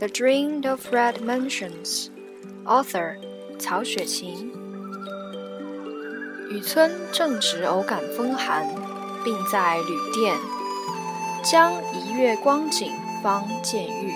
[0.00, 2.08] The Dream of Red Mansions,
[2.64, 3.16] author
[3.58, 4.52] 曹雪芹。
[6.50, 8.66] 雨村正值偶感风寒，
[9.24, 10.36] 病在旅店，
[11.42, 12.92] 将一月光景
[13.22, 14.12] 方见喻。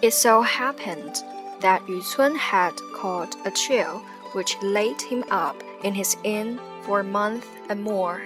[0.00, 1.16] It so happened
[1.60, 7.00] that Yu Cun had caught a chill which laid him up in his inn for
[7.00, 8.20] a month and more.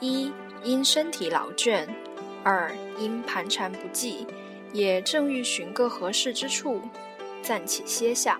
[0.00, 0.32] 一
[0.64, 1.86] 因身体劳倦。
[2.42, 4.26] 二因盘缠不济，
[4.75, 6.81] 也正欲寻个合适之处，
[7.41, 8.37] 暂且歇下。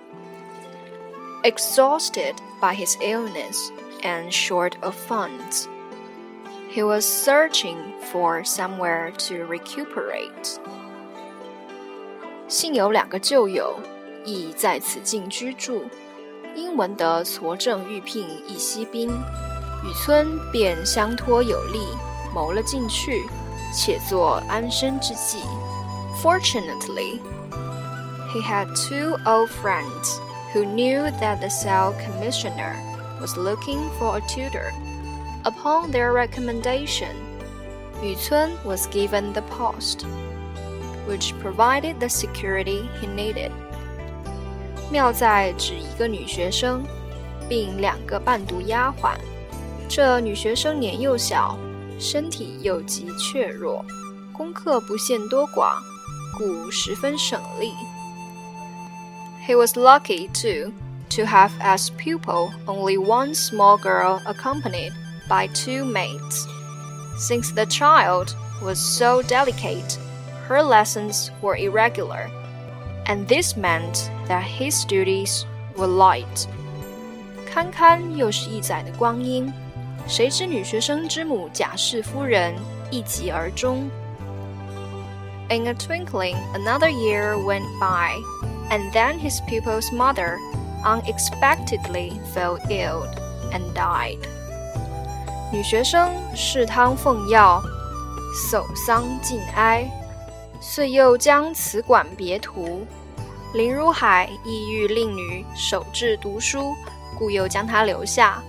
[1.44, 3.70] Exhausted by his illness
[4.02, 5.68] and short of funds,
[6.74, 7.78] he was searching
[8.12, 10.58] for somewhere to recuperate.
[12.50, 13.80] 幸有两个旧友
[14.26, 15.86] 亦在此境居住，
[16.54, 21.80] 因闻得痤症欲聘一西兵，雨村便相托有力，
[22.34, 23.24] 谋了进去。
[23.78, 25.40] 且作安身之计。
[26.26, 27.22] Fortunately,
[28.34, 30.20] he had two old friends
[30.52, 32.76] who knew that the Salt Commissioner
[33.22, 34.74] was looking for a tutor.
[35.46, 37.16] Upon their recommendation,
[38.02, 40.08] Yu Cun was given the post,
[41.06, 43.52] which provided the security he needed.
[44.90, 46.84] 妙在指一个女学生，
[47.48, 49.16] 并两个伴读丫鬟。
[49.88, 51.56] 这女学生年幼小，
[52.00, 53.86] 身体又极怯弱，
[54.34, 55.76] 功课不限多寡。
[56.37, 57.73] 故十分省力。
[59.47, 60.73] He was lucky, too,
[61.11, 64.93] to have as pupil only one small girl accompanied
[65.29, 66.47] by two maids.
[67.19, 69.99] Since the child was so delicate,
[70.49, 72.31] her lessons were irregular,
[73.07, 75.45] and this meant that his duties
[75.77, 76.47] were light.
[77.47, 79.53] 堪堪又是一载的光阴。
[80.07, 82.55] 谁知女学生之母贾氏夫人
[82.91, 83.89] 一疾而终。
[85.49, 88.17] In a twinkling, another year went by,
[88.71, 90.39] and then his pupil's mother
[90.85, 93.07] unexpectedly fell ill
[93.53, 94.19] and died.
[95.53, 97.61] 女学生侍汤奉药，
[98.49, 99.91] 守丧尽哀，
[100.61, 102.87] 遂又将此馆别图。
[103.53, 106.73] 林如海意欲令女守志读书，
[107.19, 108.41] 故又将她留下。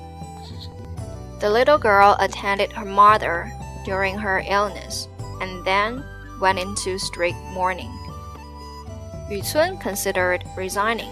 [1.42, 3.48] the little girl attended her mother
[3.84, 5.08] during her illness
[5.40, 6.04] and then
[6.40, 7.92] went into strict mourning.
[9.30, 11.12] Yu Cun considered resigning,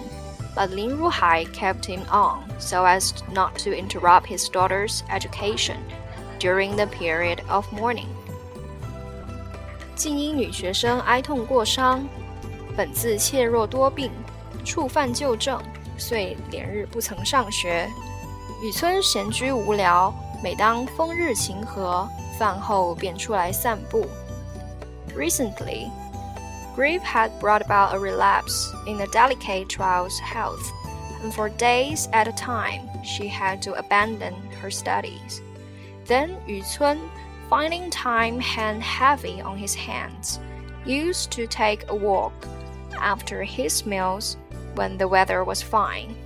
[0.55, 5.77] but Lin Ruhai kept him on so as not to interrupt his daughter's education
[6.39, 8.09] during the period of mourning.
[9.95, 12.07] 竟因女学生哀痛过伤，
[12.75, 14.11] 本自怯弱多病，
[14.63, 15.61] 触犯旧症，
[15.97, 17.89] 遂连日不曾上学。
[18.61, 20.13] 雨村闲居无聊，
[20.43, 22.07] 每当风日晴和，
[22.37, 24.05] 饭后便出来散步。
[25.12, 25.90] Recently,
[26.74, 30.72] grief had brought about a relapse in the delicate child's health,
[31.22, 35.42] and for days at a time she had to abandon her studies.
[36.06, 37.10] Then Yu Cun,
[37.48, 40.40] finding time hang heavy on his hands,
[40.84, 42.32] used to take a walk
[42.98, 44.36] after his meals
[44.74, 46.16] when the weather was fine.